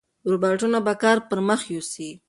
[0.29, 2.09] روباټونه به کار پرمخ یوسي.